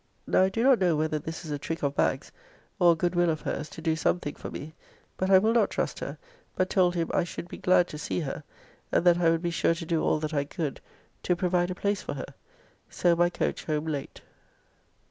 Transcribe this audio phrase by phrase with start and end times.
[0.25, 2.31] Now I do not know whether this is a trick of Bagge's,
[2.79, 4.73] or a good will of hers to do something for me;
[5.15, 6.17] but I will not trust her,
[6.55, 8.43] but told him I should be glad to see her,
[8.91, 10.81] and that I would be sure to do all that I could
[11.21, 12.33] to provide a place for her.
[12.89, 14.21] So by coach home late.